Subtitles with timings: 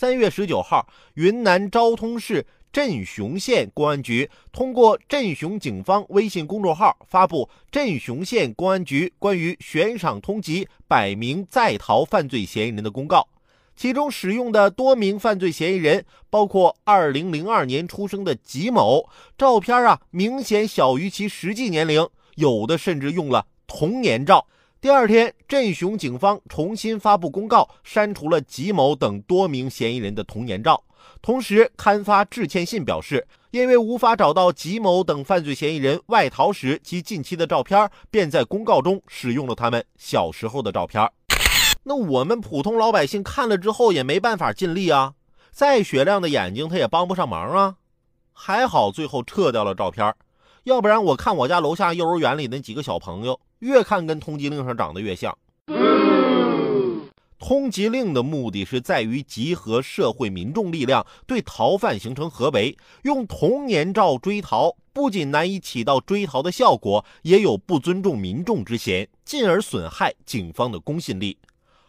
[0.00, 13.18] 三月十九号，云南昭通市镇雄县公安局通过镇雄警方微信公众号发布《镇雄县公安局关于悬赏通缉百名在逃犯罪嫌疑人的公告》，
[13.76, 19.06] 其中使用的多名犯罪嫌疑人包括二零零二年出生的吉某，
[19.36, 24.46] 照片啊明显小于其实际年龄，有的甚至用了童年照。
[24.80, 30.82] 第二天，镇雄警方重新发布公告，删除了吉某等多名嫌疑人的童年照，
[31.20, 41.06] 同时刊发致歉信，表示因为无法找到吉某等犯罪嫌疑人外逃时及近期的照片，便在公告中使用了他们小时候的照片。
[41.82, 45.12] 那我们普通老百姓看了之后也没办法尽力啊，
[45.50, 47.76] 再雪亮的眼睛他也帮不上忙啊。
[48.32, 50.14] 还好最后撤掉了照片，
[50.64, 53.40] 要不然我看我家楼下幼儿园里那几个小朋友。
[53.60, 55.36] 越看跟通缉令上长得越像。
[57.38, 62.76] 通缉令的目的是在于集合社会民众力量，对逃犯形成合围。
[63.02, 71.38] 用童年照追逃，不仅难以起到追逃的效果，也有不尊重民众之嫌，进而损害警方的公信力。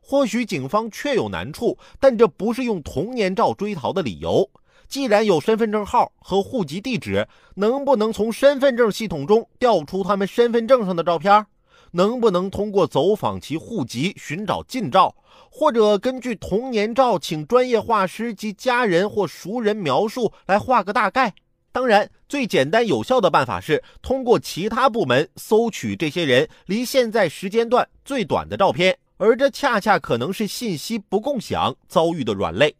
[0.00, 4.48] 或许警方确有难处，但这不是用童年照追逃的理由。
[4.92, 11.46] 既然有身份证号和户籍地址，能不能从身份证系统中调出他们身份证上的照片？
[11.92, 15.16] 能不能通过走访其户籍寻找近照，
[15.50, 21.32] 或者根据童年照请专业画师及家人或熟人描述来画个大概？
[21.72, 32.76] 当然，最简单有效的办法是通过其他部门搜取这些人离现在时间段最短的照片，而这恰恰可能是信息不共享遭遇的软肋。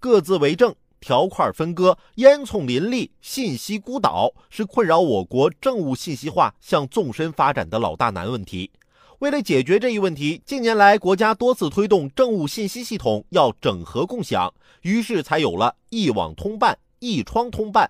[0.00, 0.74] 各自为政。
[1.00, 8.72] 条块分割、烟囱林立、信息孤岛，是困扰我国政务信息化向纵深发展的老大难问题。
[9.20, 17.88] 为了解决这一问题，近年来国家多次推动政务信息系统要整合共享，于是才有了一网通办、一窗通办。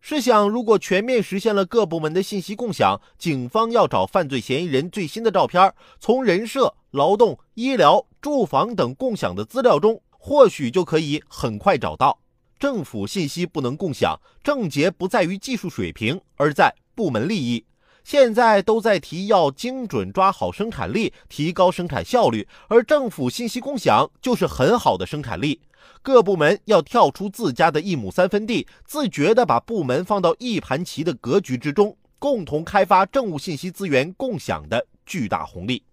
[0.00, 10.02] 试想，如果全面实现了各部门的信息共享，警方要找犯罪嫌疑人最新的照片，从人社、劳动、医疗、住房等共享的资料中。
[10.26, 12.18] 或许就可以很快找到。
[12.58, 17.64] 政府信息不能共享，症结不在于技术水平，而在部门利益。
[18.02, 25.60] 现在都在提要精准抓好生产力，提高生产效率，而政府信息共享就是很好的生产力。
[26.02, 35.84] 各部门要跳出自家的一亩三分地，自觉地把部门放到一盘棋的格局之中，共同开发政务信息资源共享的巨大红利。